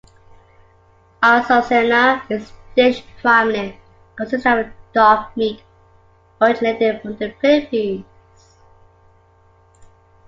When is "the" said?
7.17-7.29